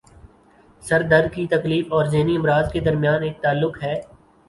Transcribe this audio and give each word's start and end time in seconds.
سر 0.83 1.01
درد 1.01 1.33
کی 1.33 1.45
تکلیف 1.47 1.93
اور 1.93 2.05
ذہنی 2.07 2.35
امراض 2.37 2.71
کے 2.71 2.79
درمیان 2.79 3.23
ایک 3.23 3.41
تعلق 3.41 3.83
ہے 3.83 3.99